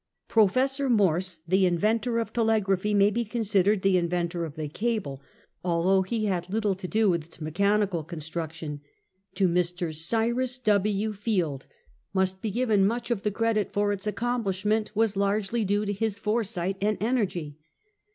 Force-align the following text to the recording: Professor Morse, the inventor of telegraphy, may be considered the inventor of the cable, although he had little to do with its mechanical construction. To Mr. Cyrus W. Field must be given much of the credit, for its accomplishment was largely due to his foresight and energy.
Professor 0.27 0.89
Morse, 0.89 1.41
the 1.47 1.63
inventor 1.67 2.17
of 2.17 2.33
telegraphy, 2.33 2.91
may 2.91 3.11
be 3.11 3.23
considered 3.23 3.83
the 3.83 3.97
inventor 3.97 4.45
of 4.45 4.55
the 4.55 4.67
cable, 4.67 5.21
although 5.63 6.01
he 6.01 6.25
had 6.25 6.51
little 6.51 6.73
to 6.73 6.87
do 6.87 7.07
with 7.07 7.23
its 7.23 7.39
mechanical 7.39 8.03
construction. 8.03 8.81
To 9.35 9.47
Mr. 9.47 9.93
Cyrus 9.95 10.57
W. 10.57 11.13
Field 11.13 11.67
must 12.15 12.41
be 12.41 12.49
given 12.49 12.87
much 12.87 13.11
of 13.11 13.21
the 13.21 13.29
credit, 13.29 13.71
for 13.71 13.91
its 13.91 14.07
accomplishment 14.07 14.91
was 14.95 15.15
largely 15.15 15.63
due 15.63 15.85
to 15.85 15.93
his 15.93 16.17
foresight 16.17 16.77
and 16.81 16.97
energy. 16.99 17.59